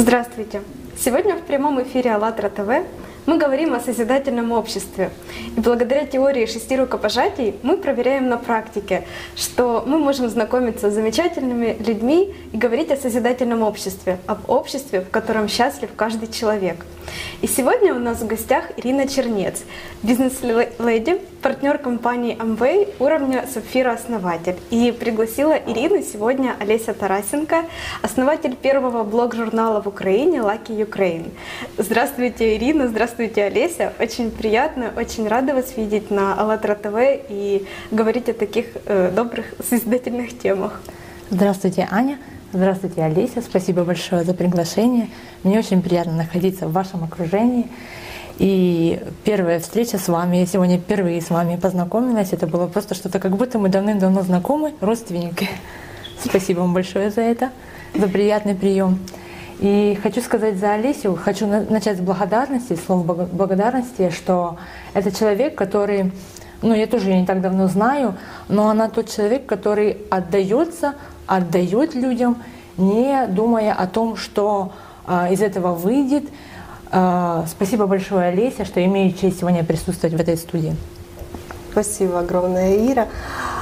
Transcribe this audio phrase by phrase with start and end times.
[0.00, 0.62] Здравствуйте!
[0.96, 2.86] Сегодня в прямом эфире АЛЛАТРА ТВ
[3.26, 5.10] мы говорим о созидательном обществе.
[5.56, 11.76] И благодаря теории шести рукопожатий мы проверяем на практике, что мы можем знакомиться с замечательными
[11.84, 16.86] людьми и говорить о созидательном обществе, об обществе, в котором счастлив каждый человек.
[17.42, 19.64] И сегодня у нас в гостях Ирина Чернец,
[20.04, 24.56] бизнес-леди, партнер компании Amway уровня Сапфира-основатель.
[24.70, 27.64] И пригласила Ирину сегодня Олеся Тарасенко,
[28.02, 31.30] основатель первого блог-журнала в Украине Lucky Ukraine.
[31.76, 33.92] Здравствуйте, Ирина, здравствуйте, Олеся.
[33.98, 39.46] Очень приятно, очень рада вас видеть на АЛЛАТРА ТВ и говорить о таких э, добрых,
[39.68, 40.80] созидательных темах.
[41.30, 42.18] Здравствуйте, Аня.
[42.52, 43.42] Здравствуйте, Олеся.
[43.42, 45.08] Спасибо большое за приглашение.
[45.42, 47.66] Мне очень приятно находиться в вашем окружении.
[48.38, 52.32] И первая встреча с вами, я сегодня впервые с вами познакомилась.
[52.32, 55.48] Это было просто что-то, как будто мы давным-давно знакомы, родственники.
[56.24, 57.50] Спасибо вам большое за это,
[57.96, 59.00] за приятный прием.
[59.58, 64.56] И хочу сказать за Олесю, хочу начать с благодарности, слов благодарности, что
[64.94, 66.12] это человек, который,
[66.62, 68.14] ну я тоже ее не так давно знаю,
[68.48, 70.94] но она тот человек, который отдается,
[71.26, 72.40] отдает людям,
[72.76, 74.70] не думая о том, что
[75.08, 76.22] э, из этого выйдет.
[76.90, 80.76] Э, спасибо большое, Олеся, что имею честь сегодня присутствовать в этой студии.
[81.72, 83.06] Спасибо огромное, Ира.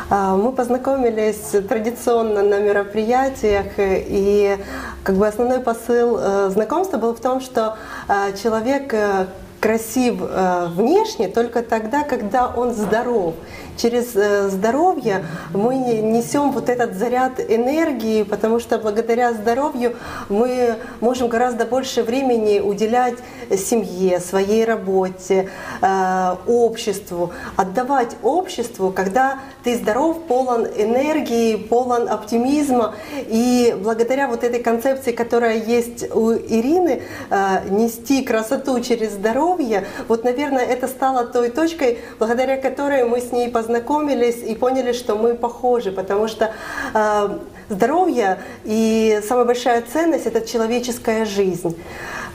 [0.08, 4.56] А, мы познакомились традиционно на мероприятиях, и
[5.02, 7.76] как бы основной посыл э, знакомства был в том, что
[8.08, 9.26] э, человек э,
[9.60, 13.34] красив внешне только тогда, когда он здоров
[13.76, 19.96] через э, здоровье мы несем вот этот заряд энергии, потому что благодаря здоровью
[20.28, 23.16] мы можем гораздо больше времени уделять
[23.56, 25.50] семье, своей работе,
[25.82, 32.94] э, обществу, отдавать обществу, когда ты здоров, полон энергии, полон оптимизма.
[33.28, 40.24] И благодаря вот этой концепции, которая есть у Ирины, э, нести красоту через здоровье, вот,
[40.24, 45.16] наверное, это стало той точкой, благодаря которой мы с ней познакомились познакомились и поняли, что
[45.16, 46.52] мы похожи, потому что
[46.94, 47.38] э,
[47.68, 51.76] здоровье и самая большая ценность это человеческая жизнь.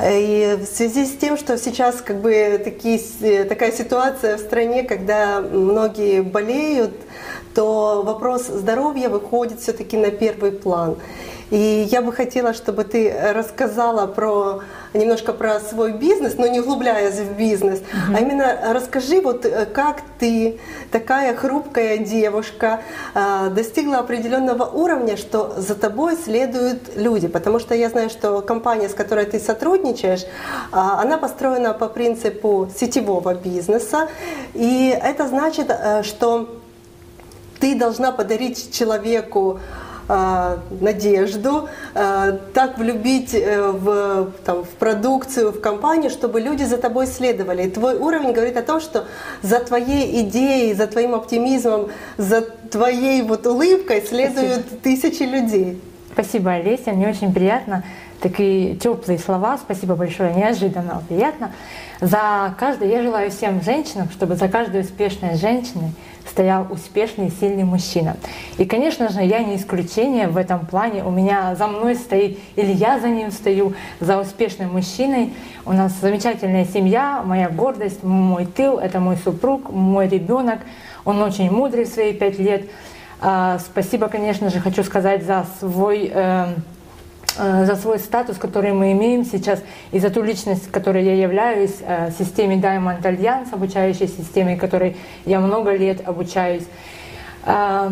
[0.04, 5.42] И в связи с тем, что сейчас как бы такие, такая ситуация в стране, когда
[5.42, 6.92] многие болеют,
[7.54, 10.98] то вопрос здоровья выходит все-таки на первый план.
[11.52, 14.62] И я бы хотела, чтобы ты рассказала про
[14.94, 18.16] немножко про свой бизнес, но не углубляясь в бизнес, mm-hmm.
[18.16, 20.60] а именно расскажи, вот э, как ты,
[20.92, 22.82] такая хрупкая девушка,
[23.14, 27.28] э, достигла определенного уровня, что за тобой следуют люди.
[27.28, 30.26] Потому что я знаю, что компания, с которой ты сотрудничаешь,
[30.72, 34.10] а, она построена по принципу сетевого бизнеса.
[34.54, 36.50] И это значит, э, что
[37.60, 39.91] ты должна подарить человеку э,
[40.82, 47.08] надежду, э, так влюбить э, в, там, в продукцию, в компанию, чтобы люди за тобой
[47.08, 47.64] следовали.
[47.64, 49.06] И твой уровень говорит о том, что
[49.42, 54.82] за твоей идеей, за твоим оптимизмом, за твоей вот улыбкой следуют Спасибо.
[54.82, 55.82] тысячи людей.
[56.14, 57.84] Спасибо, Олеся, мне очень приятно.
[58.22, 61.54] Такие теплые слова, спасибо большое, неожиданно, приятно.
[62.02, 65.94] За каждой, я желаю всем женщинам, чтобы за каждой успешной женщиной
[66.30, 68.18] стоял успешный, сильный мужчина.
[68.58, 71.04] И, конечно же, я не исключение в этом плане.
[71.04, 75.34] У меня за мной стоит, или я за ним стою, за успешным мужчиной.
[75.66, 80.60] У нас замечательная семья, моя гордость, мой тыл, это мой супруг, мой ребенок.
[81.06, 82.64] Он очень мудрый в свои пять лет.
[83.20, 86.56] А, спасибо, конечно же, хочу сказать за свой эм,
[87.36, 89.62] за свой статус, который мы имеем сейчас,
[89.92, 95.40] и за ту личность, которой я являюсь, э, системе Diamond Alliance, обучающей системе, которой я
[95.40, 96.64] много лет обучаюсь.
[97.46, 97.92] Э,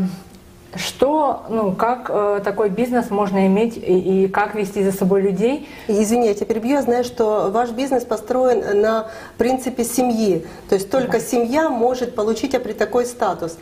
[0.75, 5.67] что, ну, как такой бизнес можно иметь и, и как вести за собой людей?
[5.87, 6.73] Извини, я тебя перебью.
[6.73, 9.07] Я знаю, что ваш бизнес построен на
[9.39, 10.45] принципе семьи.
[10.69, 11.19] То есть только да.
[11.21, 13.57] семья может получить такой статус.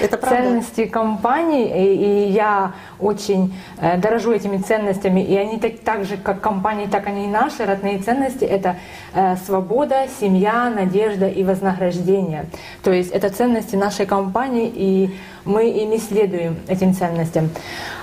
[0.00, 6.04] Это ценности компании, и, и я очень э, дорожу этими ценностями, и они так, так
[6.04, 7.64] же, как компании, так они и наши.
[7.64, 8.76] Родные ценности, это
[9.14, 12.46] э, свобода, семья, надежда и вознаграждение.
[12.82, 17.50] То есть это ценности нашей компании, и мы ими следуем, этим ценностям.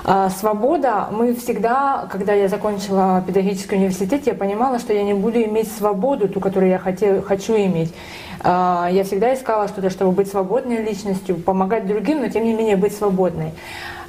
[0.03, 5.41] А свобода, мы всегда, когда я закончила педагогический университет, я понимала, что я не буду
[5.44, 7.94] иметь свободу, ту, которую я хотел, хочу иметь.
[8.41, 12.77] А, я всегда искала что-то, чтобы быть свободной личностью, помогать другим, но тем не менее
[12.77, 13.53] быть свободной.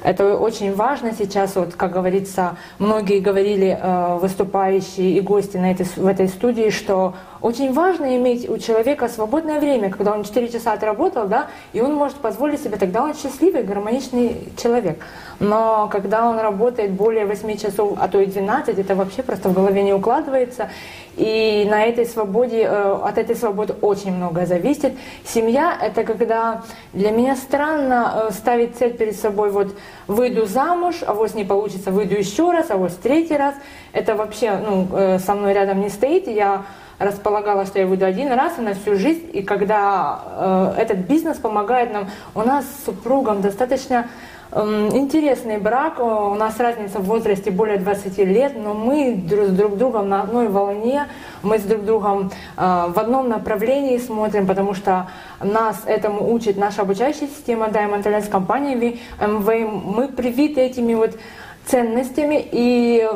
[0.03, 5.85] Это очень важно сейчас, вот, как говорится, многие говорили, э, выступающие и гости на этой,
[5.85, 10.73] в этой студии, что очень важно иметь у человека свободное время, когда он 4 часа
[10.73, 14.99] отработал, да, и он может позволить себе, тогда он счастливый, гармоничный человек.
[15.39, 19.53] Но когда он работает более 8 часов, а то и 12, это вообще просто в
[19.53, 20.69] голове не укладывается.
[21.17, 24.93] И на этой свободе, э, от этой свободы очень многое зависит.
[25.25, 26.61] Семья— это когда
[26.93, 29.75] для меня странно э, ставить цель перед собой, вот
[30.07, 33.55] выйду замуж, а вот не получится, выйду еще раз, а вот третий раз.
[33.93, 36.27] Это вообще ну, э, со мной рядом не стоит.
[36.27, 36.65] Я
[37.01, 39.29] располагала, что я выйду один раз и на всю жизнь.
[39.33, 44.07] И когда э, этот бизнес помогает нам, у нас с супругом достаточно
[44.51, 49.49] э, интересный брак, у нас разница в возрасте более 20 лет, но мы друг с
[49.49, 51.07] друг другом на одной волне,
[51.41, 55.07] мы с друг другом э, в одном направлении смотрим, потому что
[55.41, 59.65] нас этому учит наша обучающая система Diamond Alliance компании MV.
[59.67, 61.17] Мы привиты этими вот
[61.65, 63.07] ценностями, и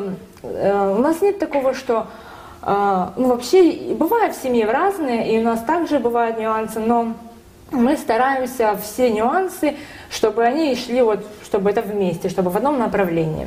[0.42, 2.06] э, у нас нет такого, что
[2.66, 7.14] ну, вообще, бывают в семье разные, и у нас также бывают нюансы, но
[7.70, 9.76] мы стараемся все нюансы,
[10.10, 13.46] чтобы они шли вот, чтобы это вместе, чтобы в одном направлении.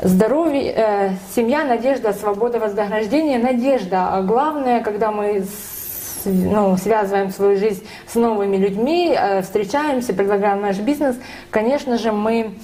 [0.00, 4.08] Здоровье, э, семья, надежда, свобода, вознаграждение, надежда.
[4.12, 10.60] А главное, когда мы с, ну, связываем свою жизнь с новыми людьми, э, встречаемся, предлагаем
[10.60, 11.16] наш бизнес,
[11.50, 12.54] конечно же, мы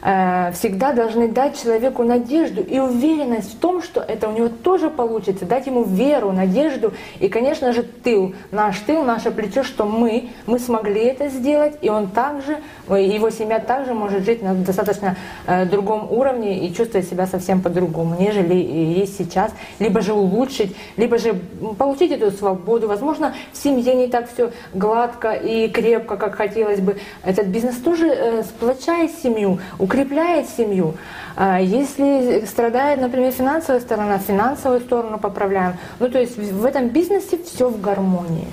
[0.00, 5.44] всегда должны дать человеку надежду и уверенность в том, что это у него тоже получится,
[5.44, 10.58] дать ему веру, надежду и, конечно же, тыл, наш тыл, наше плечо, что мы, мы
[10.58, 12.58] смогли это сделать, и он также,
[12.88, 15.16] его семья также может жить на достаточно
[15.46, 21.18] э, другом уровне и чувствовать себя совсем по-другому, нежели есть сейчас, либо же улучшить, либо
[21.18, 21.34] же
[21.78, 22.88] получить эту свободу.
[22.88, 26.98] Возможно, в семье не так все гладко и крепко, как хотелось бы.
[27.24, 29.58] Этот бизнес тоже э, сплочает семью,
[29.90, 30.94] укрепляет семью.
[31.36, 35.74] А если страдает, например, финансовая сторона, финансовую сторону поправляем.
[35.98, 38.46] Ну, то есть в этом бизнесе все в гармонии.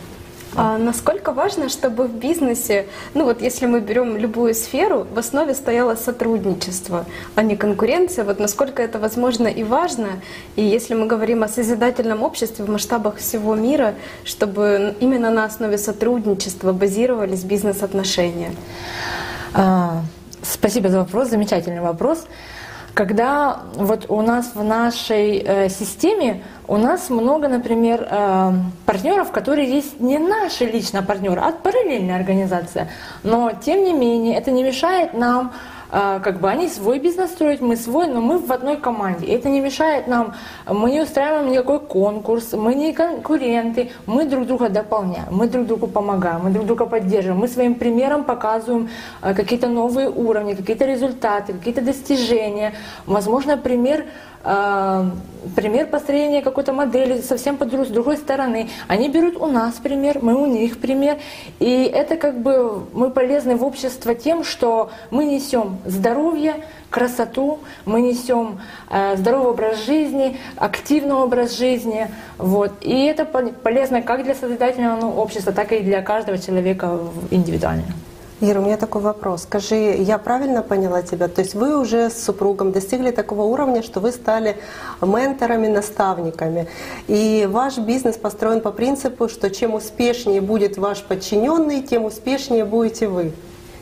[0.56, 5.54] А насколько важно, чтобы в бизнесе, ну вот если мы берем любую сферу, в основе
[5.54, 7.06] стояло сотрудничество,
[7.36, 8.26] а не конкуренция.
[8.26, 10.08] Вот насколько это возможно и важно.
[10.56, 13.94] И если мы говорим о созидательном обществе в масштабах всего мира,
[14.24, 18.52] чтобы именно на основе сотрудничества базировались бизнес-отношения.
[19.54, 20.02] А,
[20.50, 22.26] Спасибо за вопрос, замечательный вопрос.
[22.94, 28.54] Когда вот у нас в нашей э, системе у нас много, например, э,
[28.86, 32.90] партнеров, которые есть не наши лично партнеры, а параллельная организация.
[33.24, 35.54] Но тем не менее это не мешает нам
[35.90, 39.28] как бы они свой бизнес строят, мы свой, но мы в одной команде.
[39.28, 40.34] Это не мешает нам,
[40.66, 45.88] мы не устраиваем никакой конкурс, мы не конкуренты, мы друг друга дополняем, мы друг другу
[45.88, 48.90] помогаем, мы друг друга поддерживаем, мы своим примером показываем
[49.22, 52.74] а, какие-то новые уровни, какие-то результаты, какие-то достижения.
[53.06, 54.06] Возможно, пример
[54.37, 58.70] а, пример построения какой-то модели совсем по с другой стороны.
[58.88, 61.18] Они берут у нас пример, мы у них пример.
[61.60, 66.56] И это как бы мы полезны в общество тем, что мы несем здоровье,
[66.90, 72.08] красоту, мы несем э, здоровый образ жизни, активный образ жизни.
[72.38, 72.72] Вот.
[72.82, 77.00] И это полезно как для созидательного общества, так и для каждого человека
[77.32, 77.84] индивидуально.
[78.40, 79.44] Ира, у меня такой вопрос.
[79.44, 81.28] Скажи, я правильно поняла тебя?
[81.28, 84.58] То есть вы уже с супругом достигли такого уровня, что вы стали
[85.02, 86.68] менторами, наставниками.
[87.08, 93.08] И ваш бизнес построен по принципу, что чем успешнее будет ваш подчиненный, тем успешнее будете
[93.08, 93.32] вы.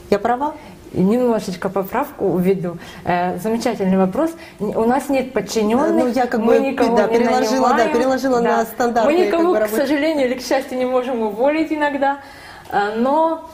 [0.09, 0.53] Я права?
[0.93, 2.77] Немножечко поправку введу.
[3.03, 4.31] Э, замечательный вопрос.
[4.59, 6.05] У нас нет подчиненных.
[6.05, 8.57] Ну, я как мы бы никого да, не переложила, да, переложила да.
[8.59, 9.17] на стандартные.
[9.17, 12.19] Мы никого, как бы, к сожалению или к счастью, не можем уволить иногда.
[12.69, 13.49] Э, но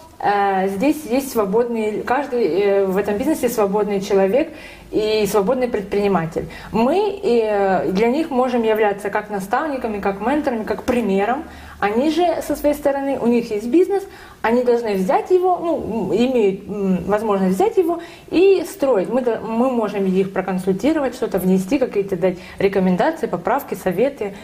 [0.67, 4.49] здесь есть свободный, каждый э, в этом бизнесе свободный человек
[4.91, 6.47] и свободный предприниматель.
[6.71, 11.45] Мы э, для них можем являться как наставниками, как менторами, как примером.
[11.79, 14.03] Они же со своей стороны, у них есть бизнес,
[14.43, 16.61] они должны взять его, ну, имеют
[17.07, 17.99] возможность взять его
[18.29, 19.09] и строить.
[19.09, 24.35] Мы, мы можем их проконсультировать, что-то внести, какие-то дать рекомендации, поправки, советы.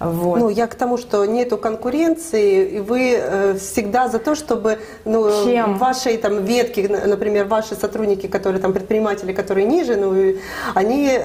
[0.00, 0.38] Вот.
[0.38, 5.44] Ну, я к тому, что нету конкуренции, и вы э, всегда за то, чтобы ну,
[5.44, 5.76] Чем?
[5.76, 10.34] вашей там ветки, например, ваши сотрудники, которые там предприниматели, которые ниже, ну,
[10.74, 11.20] они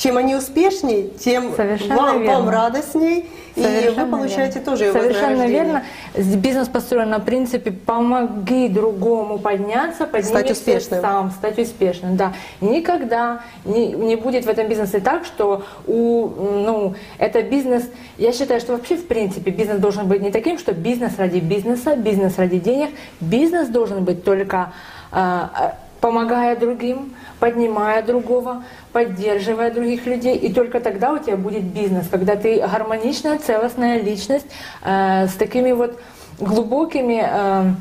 [0.00, 1.52] чем они успешнее, тем
[1.90, 4.64] вам, вам радостней, Совершенно и вы получаете верно.
[4.64, 5.84] тоже Совершенно верно.
[6.16, 11.02] Бизнес построен на принципе «помоги другому подняться, стать успешным.
[11.02, 12.16] сам, стать успешным».
[12.16, 12.32] Да.
[12.62, 17.84] Никогда не, не будет в этом бизнесе так, что у, ну, это бизнес...
[18.16, 21.94] Я считаю, что вообще в принципе бизнес должен быть не таким, что бизнес ради бизнеса,
[21.94, 22.88] бизнес ради денег.
[23.20, 24.72] Бизнес должен быть только...
[25.12, 25.48] Э,
[26.00, 32.36] помогая другим, поднимая другого, поддерживая других людей, и только тогда у тебя будет бизнес, когда
[32.36, 34.46] ты гармоничная, целостная личность
[34.82, 35.98] э, с такими вот
[36.38, 37.72] глубокими, э,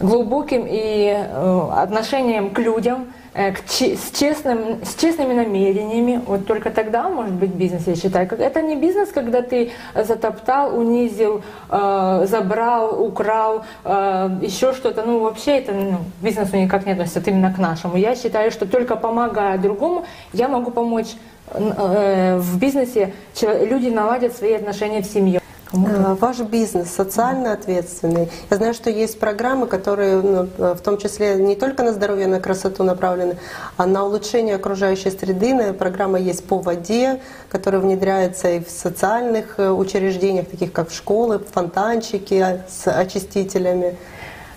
[0.00, 7.34] глубоким и э, отношением к людям, с, честным, с честными намерениями, вот только тогда может
[7.34, 8.28] быть бизнес, я считаю.
[8.30, 15.02] Это не бизнес, когда ты затоптал, унизил, э, забрал, украл, э, еще что-то.
[15.02, 17.96] Ну, вообще это ну, бизнесу никак не относится, именно к нашему.
[17.96, 21.14] Я считаю, что только помогая другому, я могу помочь
[21.50, 23.12] э, в бизнесе,
[23.42, 25.40] люди наладят свои отношения в семье.
[25.72, 28.30] Э, ваш бизнес социально ответственный.
[28.50, 32.40] Я знаю, что есть программы, которые ну, в том числе не только на здоровье, на
[32.40, 33.36] красоту направлены,
[33.76, 35.72] а на улучшение окружающей среды.
[35.72, 42.60] Программа есть по воде, которая внедряется и в социальных э, учреждениях, таких как школы, фонтанчики
[42.68, 43.96] с очистителями.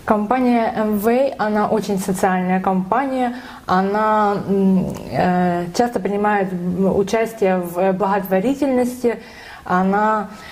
[0.05, 3.35] Компания MV, она очень социальная компания,
[3.65, 4.37] она
[5.11, 6.49] э, часто принимает
[6.79, 9.19] участие в благотворительности,
[9.65, 10.48] она Э,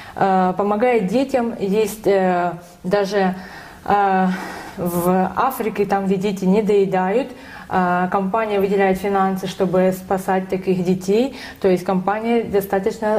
[0.57, 1.53] помогает детям.
[1.59, 3.36] Есть э, даже
[3.86, 4.27] э,
[4.77, 7.29] в Африке, там, где дети не доедают,
[7.67, 11.36] компания выделяет финансы, чтобы спасать таких детей.
[11.59, 13.17] То есть компания достаточно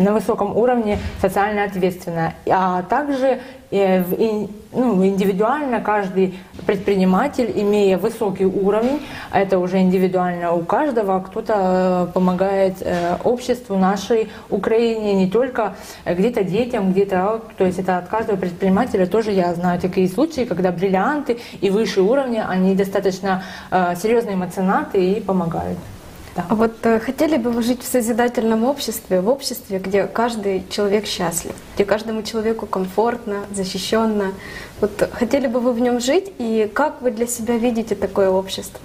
[0.00, 2.34] на высоком уровне социально ответственная.
[2.48, 3.40] А также
[3.72, 9.00] ну, индивидуально каждый предприниматель, имея высокий уровень,
[9.32, 15.74] это уже индивидуально у каждого, кто-то э, помогает э, обществу нашей Украине, не только
[16.04, 20.70] где-то детям, где-то, то есть это от каждого предпринимателя тоже я знаю такие случаи, когда
[20.70, 25.78] бриллианты и выше уровня, они достаточно э, серьезные меценаты и помогают.
[26.34, 26.46] Да.
[26.48, 31.06] А вот э, хотели бы вы жить в созидательном обществе, в обществе, где каждый человек
[31.06, 34.32] счастлив, где каждому человеку комфортно, защищенно.
[34.80, 38.80] Вот хотели бы вы в нем жить, и как вы для себя видите такое общество?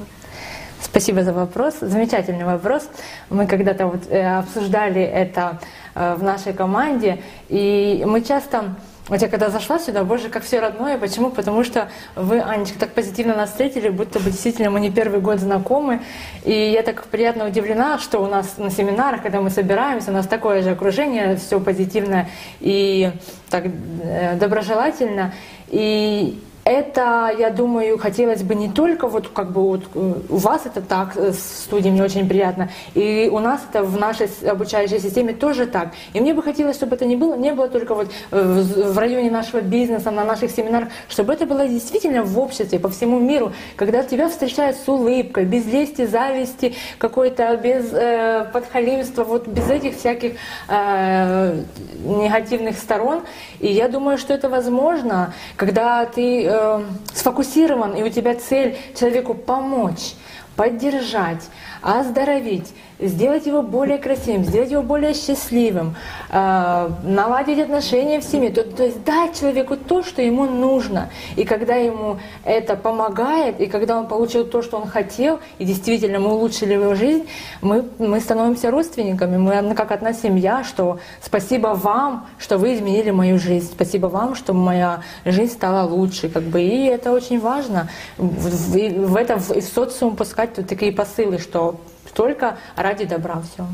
[0.81, 1.75] Спасибо за вопрос.
[1.79, 2.89] Замечательный вопрос.
[3.29, 5.59] Мы когда-то вот э, обсуждали это
[5.95, 8.75] э, в нашей команде, и мы часто
[9.07, 10.97] вот я когда зашла сюда, боже, как все родное.
[10.97, 11.29] Почему?
[11.29, 15.39] Потому что вы, Анечка, так позитивно нас встретили, будто бы действительно мы не первый год
[15.39, 16.01] знакомы.
[16.43, 20.27] И я так приятно удивлена, что у нас на семинарах, когда мы собираемся, у нас
[20.27, 23.11] такое же окружение, все позитивное и
[23.49, 25.33] так э, доброжелательно.
[25.69, 30.65] И это, я думаю, хотелось бы не только вот как бы вот э, у вас
[30.65, 35.33] это так, э, студии мне очень приятно, и у нас это в нашей обучающей системе
[35.33, 35.93] тоже так.
[36.13, 39.31] И мне бы хотелось, чтобы это не было, не было только вот э, в районе
[39.31, 44.03] нашего бизнеса, на наших семинарах, чтобы это было действительно в обществе, по всему миру, когда
[44.03, 50.33] тебя встречают с улыбкой, без лести, зависти, какой-то без э, подхалимства, вот без этих всяких
[50.67, 51.63] э,
[52.03, 53.21] негативных сторон.
[53.61, 56.83] И я думаю, что это возможно, когда ты э,
[57.13, 60.15] сфокусирован, и у тебя цель человеку помочь,
[60.55, 61.43] поддержать,
[61.81, 65.95] оздоровить, сделать его более красивым, сделать его более счастливым,
[66.29, 71.09] э, наладить отношения в семье, то, то есть дать человеку то, что ему нужно.
[71.35, 76.19] И когда ему это помогает, и когда он получил то, что он хотел, и действительно
[76.19, 77.27] мы улучшили его жизнь,
[77.61, 83.37] мы, мы становимся родственниками, мы как одна семья, что спасибо вам, что вы изменили мою
[83.37, 87.89] жизнь, спасибо вам, что моя жизнь стала лучше, как бы, и это очень важно.
[88.17, 91.75] В, в, в это в, в социум пускать вот такие посылы, что
[92.13, 93.65] только ради добра все.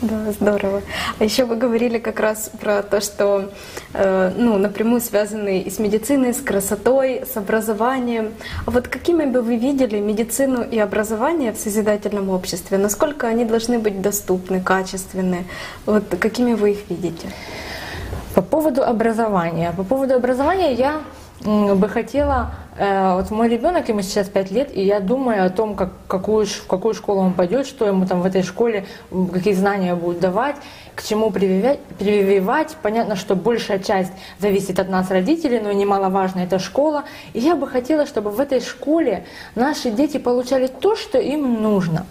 [0.00, 0.82] Да, здорово.
[1.18, 3.50] А еще вы говорили как раз про то, что
[3.92, 8.32] э, ну, напрямую связаны и с медициной, с красотой, с образованием.
[8.64, 12.78] А вот какими бы вы видели медицину и образование в созидательном обществе?
[12.78, 15.44] Насколько они должны быть доступны, качественны?
[15.84, 17.28] Вот какими вы их видите?
[18.34, 19.74] По поводу образования.
[19.76, 21.02] По поводу образования я
[21.44, 25.90] бы хотела вот мой ребенок, ему сейчас 5 лет, и я думаю о том, как,
[26.08, 28.86] какую, в какую школу он пойдет, что ему там в этой школе,
[29.32, 30.56] какие знания будут давать,
[30.94, 31.80] к чему прививать.
[31.98, 32.76] прививать.
[32.82, 37.04] Понятно, что большая часть зависит от нас, родителей, но немаловажно это школа.
[37.34, 39.24] И я бы хотела, чтобы в этой школе
[39.54, 42.06] наши дети получали то, что им нужно.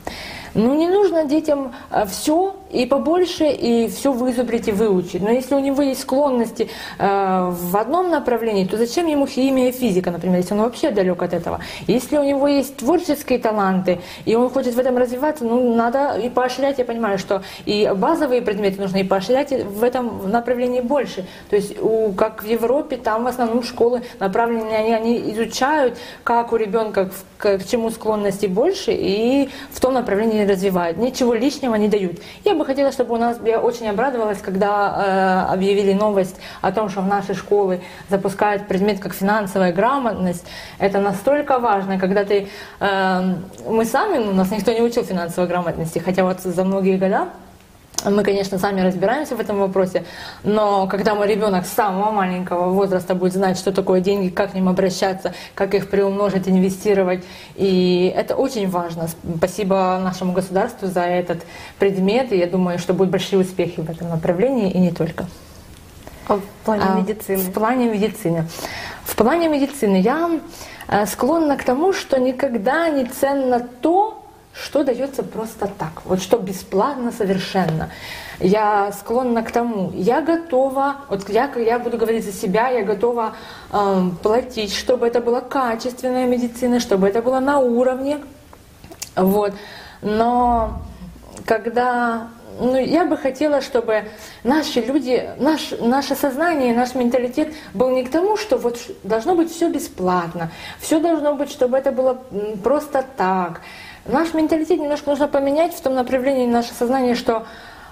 [0.54, 5.22] Ну, не нужно детям э, все и побольше, и все вызубрить и выучить.
[5.22, 9.72] Но если у него есть склонности э, в одном направлении, то зачем ему химия и
[9.72, 11.60] физика, например, если он вообще далек от этого?
[11.88, 16.30] Если у него есть творческие таланты, и он хочет в этом развиваться, ну, надо и
[16.30, 21.26] поощрять, я понимаю, что и базовые предметы нужно и поощрять в этом направлении больше.
[21.50, 26.54] То есть, у, как в Европе, там в основном школы направлены, они, они изучают, как
[26.54, 31.76] у ребенка к, к чему склонности больше, и в том направлении не развивают, ничего лишнего
[31.76, 32.20] не дают.
[32.44, 36.90] Я бы хотела, чтобы у нас, я очень обрадовалась, когда э, объявили новость о том,
[36.90, 40.46] что в нашей школы запускают предмет как финансовая грамотность.
[40.80, 42.48] Это настолько важно, когда ты,
[42.80, 43.36] э,
[43.68, 47.30] мы сами, ну, нас никто не учил финансовой грамотности, хотя вот за многие года
[48.06, 50.04] мы, конечно, сами разбираемся в этом вопросе,
[50.44, 54.54] но когда мой ребенок с самого маленького возраста будет знать, что такое деньги, как к
[54.54, 57.24] ним обращаться, как их приумножить, инвестировать,
[57.56, 59.08] и это очень важно.
[59.38, 61.42] Спасибо нашему государству за этот
[61.80, 65.26] предмет, и я думаю, что будут большие успехи в этом направлении, и не только.
[66.28, 67.38] А в плане а, медицины?
[67.38, 68.48] В плане медицины.
[69.04, 70.40] В плане медицины я
[70.88, 74.21] э, склонна к тому, что никогда не ценно то,
[74.54, 77.90] что дается просто так, вот что бесплатно совершенно.
[78.40, 83.36] Я склонна к тому, я готова, вот я, я буду говорить за себя, я готова
[83.72, 88.20] э, платить, чтобы это была качественная медицина, чтобы это было на уровне.
[89.16, 89.54] Вот.
[90.02, 90.82] Но
[91.46, 92.30] когда
[92.60, 94.04] ну, я бы хотела, чтобы
[94.44, 99.52] наши люди, наш, наше сознание, наш менталитет был не к тому, что вот должно быть
[99.52, 102.22] все бесплатно, все должно быть, чтобы это было
[102.64, 103.62] просто так.
[104.06, 107.46] Наш менталитет немножко нужно поменять в том направлении наше сознание, что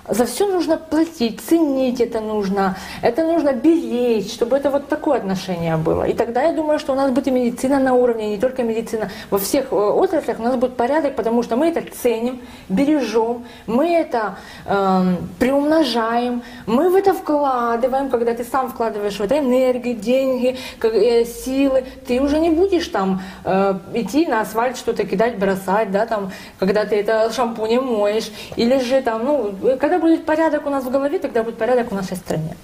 [0.10, 5.78] за все нужно платить, ценить это нужно, это нужно беречь, чтобы это вот такое отношение
[5.78, 6.04] было.
[6.04, 8.64] И тогда я думаю, что у нас будет и медицина на уровне, и не только
[8.64, 9.10] медицина.
[9.30, 13.94] Во всех э, отраслях у нас будет порядок, потому что мы это ценим, бережем, мы
[13.94, 20.58] это э, приумножаем, мы в это вкладываем, когда ты сам вкладываешь в это энергию, деньги,
[20.82, 26.06] э, силы, ты уже не будешь там э, идти на асфальт что-то кидать, бросать, да,
[26.06, 30.84] там, когда ты это шампунем моешь, или же там, ну, когда будет порядок у нас
[30.84, 32.56] в голове, тогда будет порядок в нашей стране.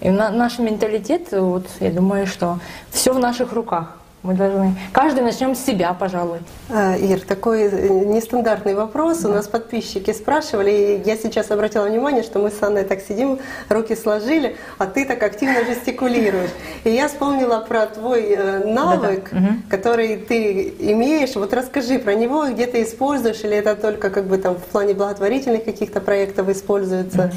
[0.00, 2.58] И на, наш менталитет, вот, я думаю, что
[2.90, 3.96] все в наших руках.
[4.24, 6.40] Мы должны, каждый начнем с себя, пожалуй.
[6.70, 9.18] А, Ир, такой э, нестандартный вопрос.
[9.18, 9.28] Да.
[9.28, 13.38] У нас подписчики спрашивали, и я сейчас обратила внимание, что мы с Анной так сидим,
[13.68, 16.50] руки сложили, а ты так активно жестикулируешь.
[16.82, 19.70] И я вспомнила про твой э, навык, да -да.
[19.70, 21.36] который ты имеешь.
[21.36, 24.94] Вот расскажи про него, где ты используешь, или это только как бы там в плане
[24.94, 27.30] благотворительных каких-то проектов используется?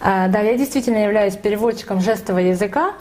[0.00, 2.92] А, да, я действительно являюсь переводчиком жестового языка.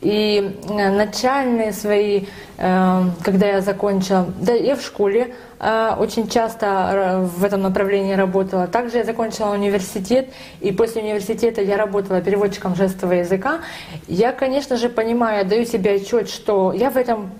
[0.00, 2.24] И э, начальные свои,
[2.58, 8.66] э, когда я закончила, да, я в школе э, очень часто в этом направлении работала.
[8.66, 10.28] Также я закончила университет,
[10.60, 13.60] и после университета я работала переводчиком жестового языка.
[14.06, 17.30] Я, конечно же, понимаю, даю себе отчет, что я в этом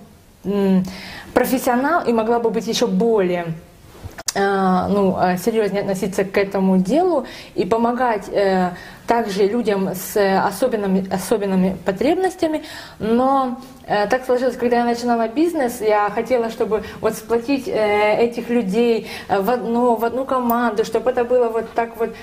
[1.33, 3.47] профессионал и могла бы быть еще более
[4.35, 7.25] ну, серьезнее относиться к этому делу
[7.55, 8.29] и помогать
[9.07, 12.65] также людям с особенными, особенными потребностями,
[12.99, 18.49] но э, так сложилось, когда я начинала бизнес, я хотела, чтобы вот сплотить э, этих
[18.49, 22.15] людей в одну, в одну команду, чтобы это было вот так вот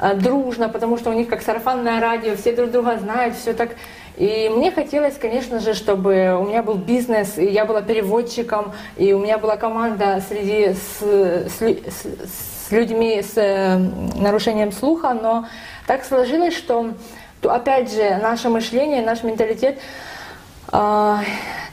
[0.00, 3.70] э, дружно, потому что у них как сарафанное радио, все друг друга знают, все так.
[4.16, 9.12] И мне хотелось, конечно же, чтобы у меня был бизнес, и я была переводчиком, и
[9.12, 15.46] у меня была команда среди с, с, с людьми с э, нарушением слуха, но
[15.86, 16.94] так сложилось, что
[17.42, 19.78] опять же наше мышление, наш менталитет,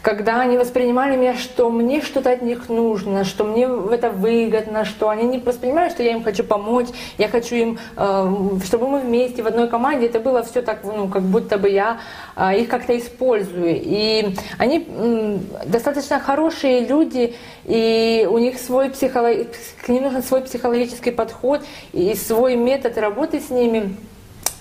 [0.01, 5.09] когда они воспринимали меня, что мне что-то от них нужно, что мне это выгодно, что
[5.09, 8.31] они не воспринимают, что я им хочу помочь, я хочу им, а,
[8.65, 11.99] чтобы мы вместе в одной команде, это было все так, ну, как будто бы я
[12.35, 13.79] а, их как-то использую.
[13.81, 19.47] И они достаточно хорошие люди, и у них свой психолог...
[19.85, 21.61] к ним нужен свой психологический подход
[21.93, 23.95] и свой метод работы с ними.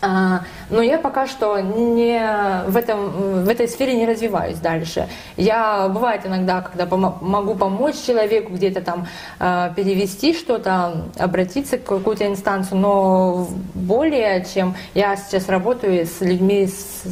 [0.02, 2.18] А, но я пока что не
[2.66, 5.08] в, этом, в этой сфере не развиваюсь дальше.
[5.36, 9.06] Я бывает иногда, когда могу помочь человеку где-то там
[9.38, 16.66] э, перевести что-то, обратиться к какую-то инстанцию, но более чем я сейчас работаю с людьми
[16.66, 17.04] с,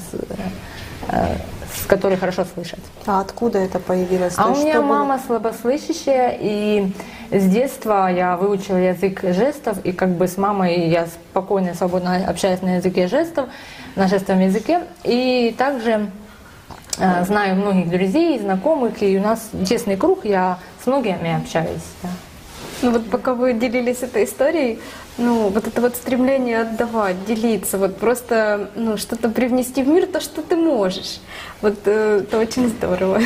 [1.74, 2.80] с, которой хорошо слышат.
[3.06, 4.34] А откуда это появилось?
[4.36, 5.22] А То у меня мама было?
[5.26, 6.92] слабослышащая, и
[7.30, 12.62] с детства я выучила язык жестов, и как бы с мамой я спокойно, свободно общаюсь
[12.62, 13.48] на языке жестов,
[13.96, 14.82] на жестовом языке.
[15.04, 16.10] И также
[16.98, 21.82] э, знаю многих друзей, знакомых, и у нас тесный круг, я с многими общаюсь.
[22.02, 22.08] Да.
[22.80, 24.78] Ну вот пока вы делились этой историей,
[25.18, 30.20] ну, вот это вот стремление отдавать, делиться, вот просто, ну, что-то привнести в мир, то,
[30.20, 31.20] что ты можешь.
[31.60, 33.20] Вот э, это очень здорово.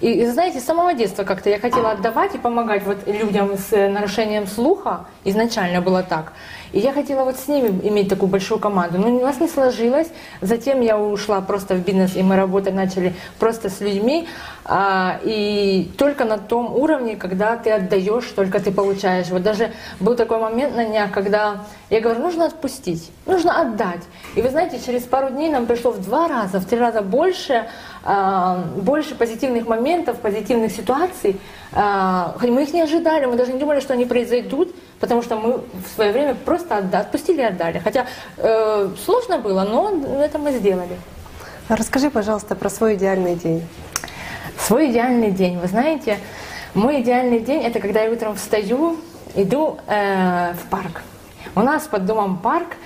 [0.00, 3.70] И, и знаете, с самого детства как-то я хотела отдавать и помогать вот людям с
[3.70, 5.06] нарушением слуха.
[5.24, 6.32] Изначально было так.
[6.72, 8.98] И я хотела вот с ними иметь такую большую команду.
[8.98, 10.08] Но у нас не сложилось.
[10.40, 14.28] Затем я ушла просто в бизнес, и мы работать начали просто с людьми.
[14.64, 19.28] А, и только на том уровне, когда ты отдаешь, только ты получаешь.
[19.28, 24.02] Вот даже был такой момент на днях, когда я говорю, нужно отпустить, нужно отдать.
[24.34, 27.68] И вы знаете, через пару дней нам пришло в два раза, в три раза больше,
[28.02, 31.38] а, больше позитивных моментов, позитивных ситуаций.
[31.72, 35.58] А, мы их не ожидали, мы даже не думали, что они произойдут, потому что мы
[35.58, 37.78] в свое время просто отпустили и отдали.
[37.78, 38.06] Хотя
[38.38, 40.96] э, сложно было, но это мы сделали.
[41.68, 43.66] Расскажи, пожалуйста, про свой идеальный день.
[44.58, 45.58] Свой идеальный день.
[45.58, 46.18] Вы знаете,
[46.74, 48.96] мой идеальный день это когда я утром встаю,
[49.34, 51.02] иду э, в парк.
[51.54, 52.76] У нас под домом парк,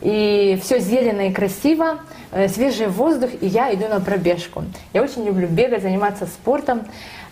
[0.00, 2.00] и все зелено и красиво,
[2.32, 4.64] э, свежий воздух, и я иду на пробежку.
[4.92, 6.86] Я очень люблю бегать, заниматься спортом.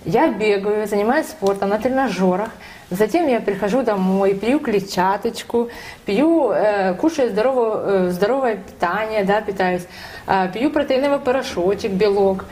[0.04, 2.50] Я бегаю, занимаюсь спортом на тренажерах.
[2.92, 5.70] Затем я прихожу домой, пью клетчаточку,
[6.04, 9.86] пью, э, кушаю здоровое, э, здоровое питание, да, питаюсь,
[10.26, 12.44] э, пью протеиновый порошочек, белок.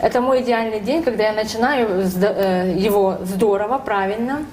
[0.00, 4.46] Это мой идеальный день, когда я начинаю э, его здорово, правильно.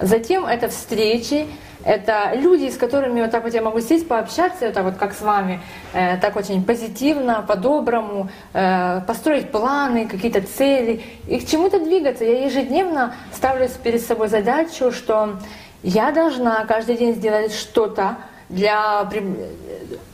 [0.00, 1.46] Затем это встречи,
[1.84, 5.20] это люди, с которыми вот так вот я могу сесть, пообщаться, это вот как с
[5.20, 5.60] вами,
[5.92, 12.24] э, так очень позитивно, по-доброму, э, построить планы, какие-то цели и к чему-то двигаться.
[12.24, 15.36] Я ежедневно ставлю перед собой задачу, что
[15.82, 18.16] я должна каждый день сделать что-то,
[18.48, 19.08] для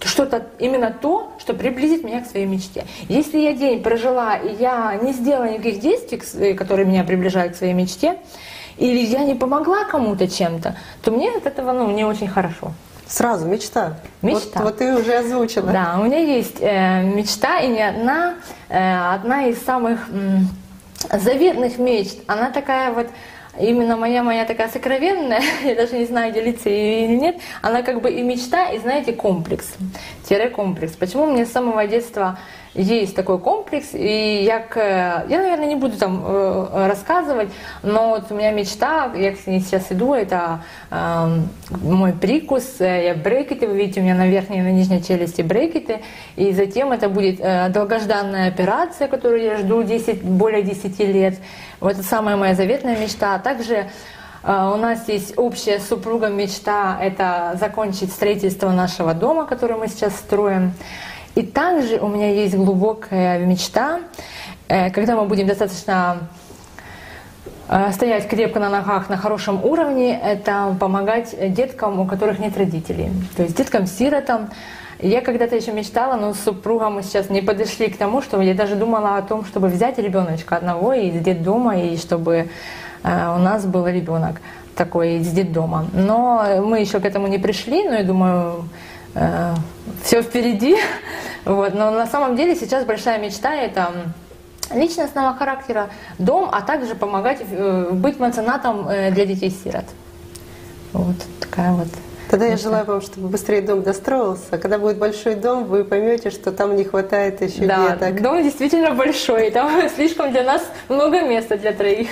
[0.04, 2.86] что-то именно то, что приблизит меня к своей мечте.
[3.08, 7.74] Если я день прожила и я не сделала никаких действий, которые меня приближают к своей
[7.74, 8.18] мечте,
[8.80, 12.72] или я не помогла кому-то чем-то, то мне от этого ну, не очень хорошо.
[13.06, 13.98] Сразу мечта.
[14.22, 14.60] Мечта.
[14.60, 15.70] Вот, вот ты уже озвучила.
[15.72, 18.36] Да, у меня есть э, мечта, и не одна,
[18.68, 22.18] э, одна из самых э, заветных мечт.
[22.26, 23.08] Она такая вот
[23.58, 28.00] именно моя моя такая сокровенная, я даже не знаю, делиться ее или нет, она как
[28.00, 29.74] бы и мечта, и знаете, комплекс,
[30.28, 30.92] тире-комплекс.
[30.92, 32.38] Почему мне с самого детства
[32.74, 34.64] есть такой комплекс, и я,
[35.28, 37.48] я наверное, не буду там э, рассказывать,
[37.82, 41.38] но вот у меня мечта, я к ней сейчас иду, это э,
[41.82, 45.42] мой прикус, э, я брекеты, вы видите, у меня на верхней и на нижней челюсти
[45.42, 46.00] брекеты,
[46.36, 51.38] и затем это будет э, долгожданная операция, которую я жду 10, более 10 лет,
[51.80, 53.90] вот это самая моя заветная мечта, а также
[54.42, 60.14] у нас есть общая с супругом мечта– это закончить строительство нашего дома, который мы сейчас
[60.16, 60.72] строим.
[61.34, 64.00] И также у меня есть глубокая мечта,
[64.68, 66.28] э, когда мы будем достаточно
[67.68, 73.10] э, стоять крепко на ногах на хорошем уровне, это помогать деткам, у которых нет родителей.
[73.36, 74.50] То есть деткам-сиротам.
[75.02, 78.54] Я когда-то еще мечтала, но с супругом мы сейчас не подошли к тому, что я
[78.54, 82.48] даже думала о том, чтобы взять ребеночка одного из детдома, и чтобы
[83.04, 84.40] э, у нас был ребенок
[84.74, 85.86] такой из детдома.
[85.92, 88.64] Но мы еще к этому не пришли, но я думаю,
[89.14, 89.54] э,
[90.02, 90.76] все впереди.
[91.46, 91.72] Вот.
[91.72, 93.92] Но на самом деле сейчас большая мечта это
[94.74, 99.86] личностного характера дом, а также помогать э, быть меценатом э, для детей-сирот.
[100.92, 101.88] Вот такая вот.
[102.30, 104.58] Тогда я желаю вам, чтобы быстрее дом достроился.
[104.58, 108.22] Когда будет большой дом, вы поймете, что там не хватает еще да, веток.
[108.22, 112.08] Дом действительно большой, там слишком для нас много места для троих.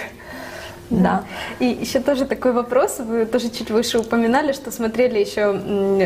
[0.91, 1.25] Да.
[1.59, 5.43] И еще тоже такой вопрос, вы тоже чуть выше упоминали, что смотрели еще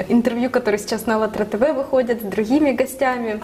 [0.09, 3.41] интервью, которые сейчас на АЛЛАТРА ТВ выходят с другими гостями.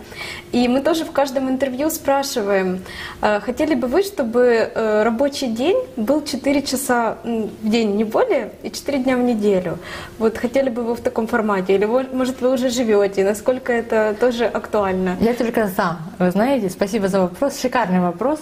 [0.50, 2.82] И мы тоже в каждом интервью спрашиваем,
[3.20, 8.50] «А хотели бы вы, чтобы э, рабочий день был 4 часа в день, не более,
[8.62, 9.78] и 4 дня в неделю?
[10.18, 11.74] Вот хотели бы вы в таком формате?
[11.74, 13.24] Или, может, вы уже живете?
[13.24, 15.16] Насколько это тоже актуально?
[15.20, 15.98] Я только за.
[16.18, 17.60] Вы знаете, спасибо за вопрос.
[17.60, 18.40] Шикарный вопрос.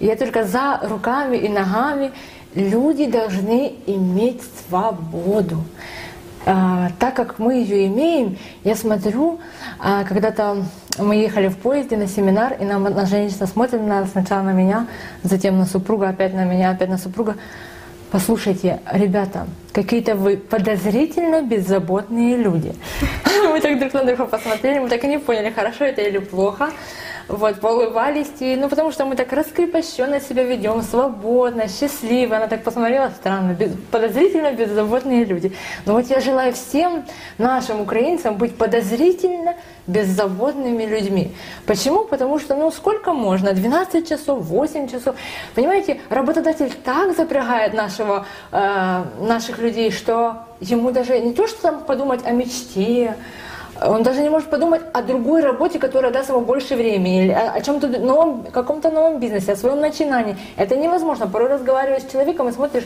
[0.00, 2.12] Я только за руками и ногами.
[2.54, 5.58] Люди должны иметь свободу.
[6.44, 9.38] А, так как мы ее имеем, я смотрю,
[9.78, 10.64] а, когда-то
[10.98, 14.88] мы ехали в поезде на семинар, и нам одна женщина смотрит на сначала на меня,
[15.22, 17.36] затем на супруга, опять на меня, опять на супруга.
[18.10, 22.74] Послушайте, ребята, какие-то вы подозрительно беззаботные люди.
[23.50, 26.70] Мы так друг на друга посмотрели, мы так и не поняли, хорошо это или плохо.
[27.28, 32.36] Вот, поулыбались ей, ну, потому что мы так раскрепощенно себя ведем, свободно, счастливо.
[32.36, 35.52] Она так посмотрела странно, без, подозрительно беззаботные люди.
[35.86, 37.04] Но вот я желаю всем
[37.38, 39.54] нашим украинцам быть подозрительно
[39.86, 41.32] беззаботными людьми.
[41.66, 42.04] Почему?
[42.04, 43.52] Потому что, ну, сколько можно?
[43.52, 45.16] 12 часов, 8 часов.
[45.54, 51.80] Понимаете, работодатель так запрягает нашего, э, наших людей, что ему даже не то, что там
[51.80, 53.16] подумать о мечте,
[53.88, 57.60] он даже не может подумать о другой работе, которая даст ему больше времени, или о,
[57.60, 60.36] чем-то новом, каком-то новом бизнесе, о своем начинании.
[60.56, 61.26] Это невозможно.
[61.26, 62.84] Порой разговариваешь с человеком и смотришь,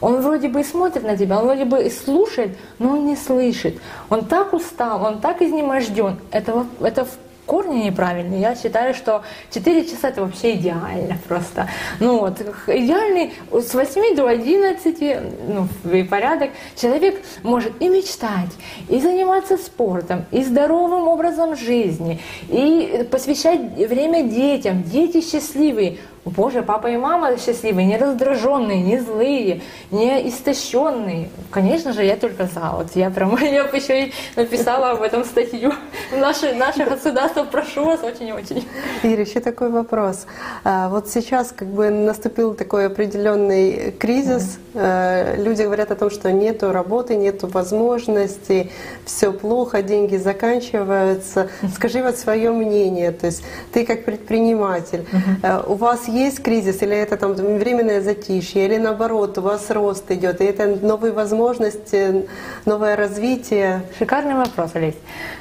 [0.00, 3.16] он вроде бы и смотрит на тебя, он вроде бы и слушает, но он не
[3.16, 3.80] слышит.
[4.10, 6.18] Он так устал, он так изнеможден.
[6.30, 7.06] Это, это
[7.46, 8.40] корни неправильные.
[8.40, 11.68] Я считаю, что 4 часа это вообще идеально просто.
[12.00, 15.00] Ну вот, идеальный с 8 до 11,
[15.48, 18.50] ну, и порядок, человек может и мечтать,
[18.88, 25.98] и заниматься спортом, и здоровым образом жизни, и посвящать время детям, дети счастливые.
[26.26, 29.62] Боже, папа и мама счастливые, не раздраженные, не злые,
[29.92, 31.28] не истощенные.
[31.52, 32.72] Конечно же, я только за.
[32.72, 35.72] Вот я прям, я еще и написала об этом статью.
[36.12, 38.66] Наше, наше государство, прошу вас очень-очень.
[39.04, 40.26] Ира, еще такой вопрос.
[40.64, 44.58] А, вот сейчас как бы наступил такой определенный кризис.
[44.74, 45.42] Mm-hmm.
[45.44, 48.72] Люди говорят о том, что нету работы, нету возможностей,
[49.04, 51.48] все плохо, деньги заканчиваются.
[51.72, 53.12] Скажи вот свое мнение.
[53.12, 55.70] То есть ты как предприниматель, mm-hmm.
[55.70, 60.40] у вас есть кризис, или это там временное затишье, или наоборот, у вас рост идет,
[60.40, 62.26] и это новые возможности,
[62.64, 63.82] новое развитие?
[63.98, 64.96] Шикарный вопрос, Олесь.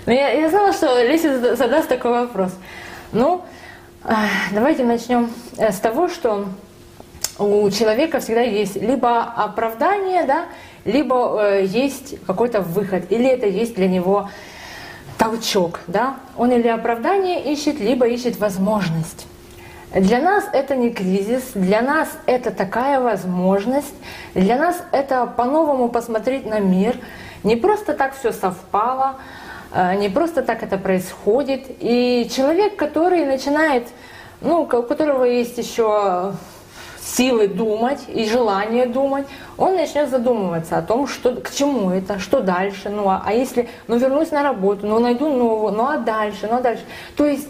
[0.05, 2.51] Но ну, я, я знала, что Леся задаст такой вопрос.
[3.11, 3.43] Ну,
[4.51, 6.45] давайте начнем э, с того, что
[7.39, 10.45] у человека всегда есть либо оправдание, да,
[10.85, 14.29] либо э, есть какой-то выход, или это есть для него
[15.17, 16.17] толчок, да.
[16.37, 19.27] Он или оправдание ищет, либо ищет возможность.
[19.93, 23.93] Для нас это не кризис, для нас это такая возможность,
[24.33, 26.97] для нас это по-новому посмотреть на мир.
[27.43, 29.15] Не просто так все совпало,
[29.73, 31.65] э, не просто так это происходит.
[31.79, 33.87] И человек, который начинает,
[34.41, 36.33] ну, у которого есть еще
[37.05, 42.41] силы думать и желание думать, он начнет задумываться о том, что, к чему это, что
[42.41, 46.47] дальше, ну а, а если, ну вернусь на работу, ну найду новую, ну а дальше,
[46.49, 46.83] ну а дальше.
[47.15, 47.47] То есть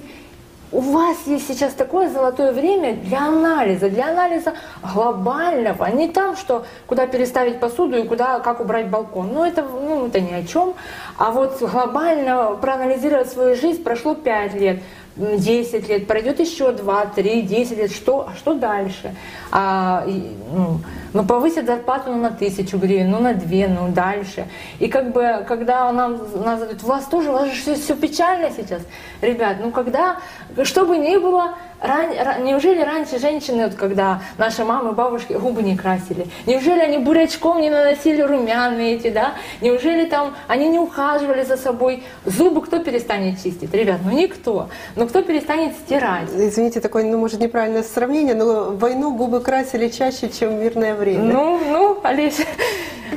[0.75, 4.55] у вас есть сейчас такое золотое время для анализа, для анализа
[4.93, 9.29] глобального, не там, что куда переставить посуду и куда, как убрать балкон.
[9.33, 10.73] Ну это, ну, это ни о чем.
[11.17, 14.79] А вот глобально проанализировать свою жизнь прошло 5 лет.
[15.15, 19.15] 10 лет, пройдет еще 2, 3, 10 лет, что, а что дальше?
[19.49, 20.81] А, ну,
[21.13, 24.45] ну, повысят зарплату ну, на тысячу гривен, ну, на две, ну, дальше.
[24.79, 27.95] И как бы, когда нам, нас задают, у вас тоже, у вас же все, все
[27.95, 28.81] печально сейчас.
[29.21, 30.17] Ребят, ну, когда,
[30.63, 35.75] что бы ни было, Ран, неужели раньше женщины, вот когда наши мамы, бабушки губы не
[35.75, 36.27] красили?
[36.45, 39.33] Неужели они бурячком не наносили румяные эти, да?
[39.61, 42.03] Неужели там они не ухаживали за собой?
[42.25, 43.73] Зубы кто перестанет чистить?
[43.73, 44.69] Ребят, ну никто.
[44.95, 46.29] Но кто перестанет стирать?
[46.33, 51.23] Извините, такое, ну, может, неправильное сравнение, но войну губы красили чаще, чем в мирное время.
[51.23, 52.45] Ну, ну, Олеся,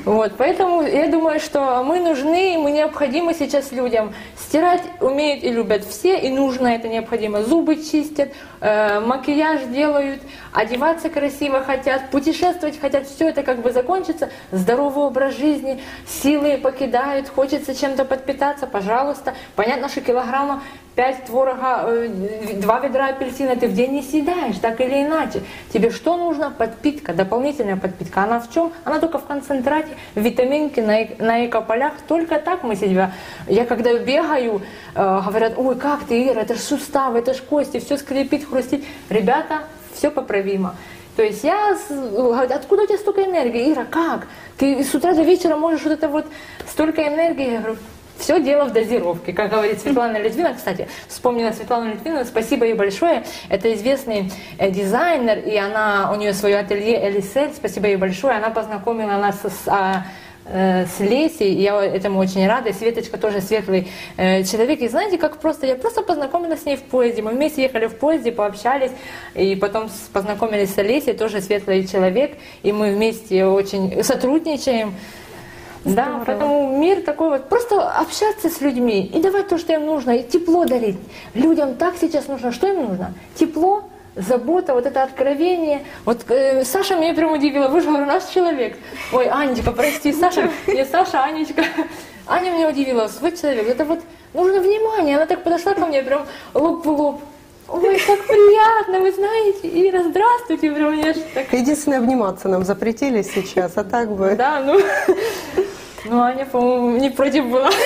[0.04, 4.14] вот, поэтому я думаю, что мы нужны, мы необходимы сейчас людям.
[4.36, 7.42] Стирать умеют и любят все, и нужно это необходимо.
[7.42, 10.22] Зубы чистят, э, макияж делают,
[10.52, 13.06] одеваться красиво хотят, путешествовать хотят.
[13.06, 14.30] Все это как бы закончится.
[14.52, 19.34] Здоровый образ жизни, силы покидают, хочется чем-то подпитаться, пожалуйста.
[19.54, 20.62] Понятно, что килограмма
[20.98, 22.08] 5 творога,
[22.54, 25.42] 2 ведра апельсина ты в день не съедаешь, так или иначе.
[25.72, 26.50] Тебе что нужно?
[26.50, 28.24] Подпитка, дополнительная подпитка.
[28.24, 28.72] Она в чем?
[28.82, 31.92] Она только в концентрате, витаминки на, на экополях.
[32.08, 33.12] Только так мы себя...
[33.46, 34.60] Я когда бегаю,
[34.96, 38.84] э, говорят, ой, как ты, Ира, это же суставы, это же кости, все скрипит, хрустит.
[39.08, 39.60] Ребята,
[39.94, 40.74] все поправимо.
[41.14, 41.76] То есть я,
[42.50, 44.26] откуда у тебя столько энергии, Ира, как?
[44.56, 46.26] Ты с утра до вечера можешь вот это вот
[46.66, 47.52] столько энергии.
[47.52, 47.76] Я говорю,
[48.18, 50.54] все дело в дозировке, как говорит Светлана Литвинова.
[50.54, 53.24] Кстати, вспомнила Светлану Литвинову, спасибо ей большое.
[53.48, 58.36] Это известный э, дизайнер, и она, у нее свое ателье Элисель, спасибо ей большое.
[58.36, 60.04] Она познакомила нас с а,
[60.46, 62.72] э, с Лесей, я этому очень рада.
[62.72, 64.80] Светочка тоже светлый э, человек.
[64.80, 67.22] И знаете, как просто, я просто познакомилась с ней в поезде.
[67.22, 68.92] Мы вместе ехали в поезде, пообщались,
[69.34, 72.36] и потом познакомились с Олесей, тоже светлый человек.
[72.62, 74.94] И мы вместе очень сотрудничаем.
[75.94, 80.12] Да, поэтому мир такой вот, просто общаться с людьми и давать то, что им нужно,
[80.12, 80.96] и тепло дарить.
[81.34, 83.14] Людям так сейчас нужно, что им нужно?
[83.34, 85.84] Тепло, забота, вот это откровение.
[86.04, 88.76] Вот э, Саша меня прям удивила, вы же говорю, наш человек.
[89.12, 91.64] Ой, Анечка, прости, Саша, не Саша, Анечка.
[92.26, 93.68] Аня меня удивила, свой человек.
[93.68, 94.00] Это вот
[94.34, 95.16] нужно внимание.
[95.16, 97.20] Она так подошла ко мне, прям лоб в лоб.
[97.68, 101.52] Ой, как приятно, вы знаете, Ира, здравствуйте, прям мне аж так...
[101.52, 104.34] Единственное, обниматься нам запретили сейчас, а так бы...
[104.36, 104.80] Да, ну...
[106.08, 107.70] Ну, Аня, по-моему, не против была.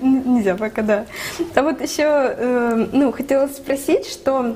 [0.00, 1.06] Ну, Нельзя пока, да.
[1.54, 4.54] А вот еще, э, ну, хотела спросить, что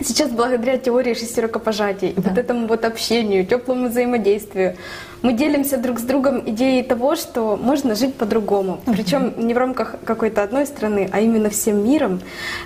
[0.00, 2.30] сейчас благодаря теории шести рукопожатий, Да.
[2.30, 4.76] вот этому вот общению, теплому взаимодействию,
[5.20, 8.78] мы делимся друг с другом идеей того, что можно жить по-другому.
[8.86, 12.20] Причем не в рамках какой-то одной страны, а именно всем миром.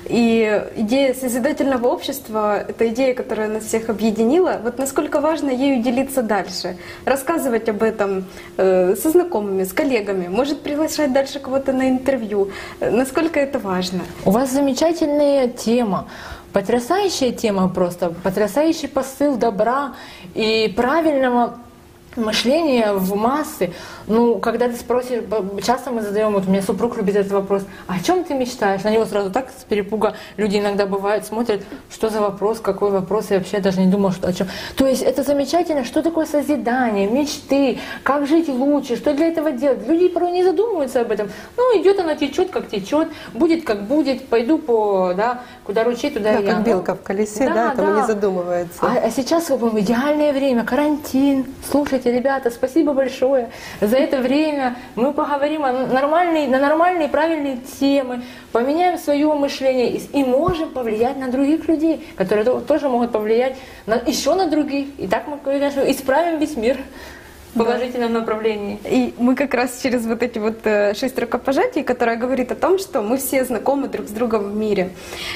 [0.04, 4.60] И идея созидательного общества— это идея, которая нас всех объединила.
[4.62, 8.26] Вот насколько важно ею делиться дальше, рассказывать об этом
[8.58, 12.50] э, со знакомыми, с коллегами, может приглашать дальше кого-то на интервью.
[12.80, 14.00] Э, Насколько это важно?
[14.26, 16.06] У вас замечательная тема.
[16.52, 19.94] Потрясающая тема просто, потрясающий посыл добра
[20.34, 21.54] и правильного
[22.16, 23.72] мышления в массы.
[24.06, 25.22] Ну, когда ты спросишь,
[25.64, 28.82] часто мы задаем, вот у меня супруг любит этот вопрос, «А о чем ты мечтаешь?
[28.82, 33.30] На него сразу так с перепуга люди иногда бывают, смотрят, что за вопрос, какой вопрос,
[33.30, 34.48] я вообще даже не думал, что о чем.
[34.76, 39.86] То есть это замечательно, что такое созидание, мечты, как жить лучше, что для этого делать.
[39.86, 41.30] Люди порой не задумываются об этом.
[41.56, 46.32] Ну, идет она течет, как течет, будет, как будет, пойду по, да, куда ручей, туда
[46.32, 46.52] Да, и я.
[46.52, 48.00] как белка в колесе, да, да, там да.
[48.00, 48.78] не задумывается.
[48.82, 51.46] А, а сейчас как бы идеальное время, карантин.
[52.02, 53.50] Слушайте, ребята, спасибо большое.
[53.80, 60.20] За это время мы поговорим о нормальные, на нормальные, правильные темы, поменяем свое мышление и,
[60.20, 64.88] и можем повлиять на других людей, которые то- тоже могут повлиять на, еще на других.
[64.98, 66.76] И так мы, конечно, исправим весь мир
[67.54, 68.78] в положительном направлении.
[68.84, 72.78] И мы как раз через вот эти вот э, шесть рукопожатий, которая говорит о том,
[72.78, 74.90] что мы все знакомы друг с другом в мире,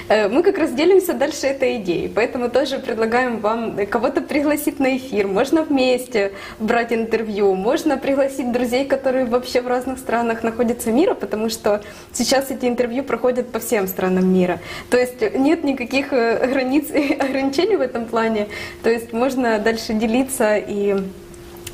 [0.08, 2.08] э, мы как раз делимся дальше этой идеей.
[2.08, 5.26] Поэтому тоже предлагаем вам кого-то пригласить на эфир.
[5.26, 11.50] Можно вместе брать интервью, можно пригласить друзей, которые вообще в разных странах находятся мира, потому
[11.50, 14.60] что сейчас эти интервью проходят по всем странам мира.
[14.90, 18.48] То есть нет никаких э, границ и ограничений в этом плане.
[18.82, 20.96] То есть можно дальше делиться и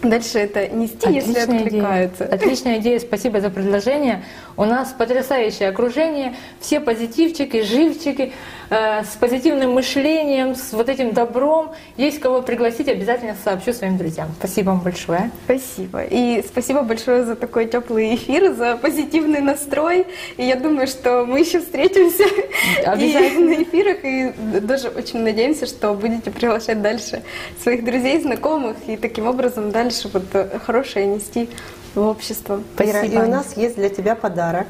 [0.08, 2.24] дальше это нести, если откликаются.
[2.24, 2.34] Идея.
[2.34, 4.24] Отличная идея, спасибо за предложение.
[4.56, 8.32] У нас потрясающее окружение, все позитивчики, живчики,
[8.70, 11.72] э, с позитивным мышлением, с вот этим добром.
[11.96, 14.28] Есть кого пригласить, обязательно сообщу своим друзьям.
[14.38, 15.30] Спасибо вам большое.
[15.44, 16.02] Спасибо.
[16.02, 20.06] И спасибо большое за такой теплый эфир, за позитивный настрой.
[20.36, 22.24] И я думаю, что мы еще встретимся
[22.84, 23.52] Обязательно.
[23.52, 23.98] и на эфирах.
[24.04, 27.22] И даже очень надеемся, что будете приглашать дальше
[27.62, 28.76] своих друзей, знакомых.
[28.86, 31.48] И таким образом дальше вот э, хорошее нести
[31.94, 32.62] в общество.
[32.78, 34.66] Ира, и Спасибо, у нас есть для тебя подарок.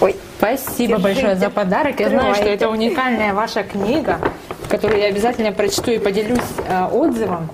[0.00, 1.02] Ой, Спасибо Держите.
[1.02, 2.00] большое за подарок.
[2.00, 4.18] Я знаю, что это уникальная ваша книга,
[4.68, 7.48] которую я обязательно прочту и поделюсь э, отзывом.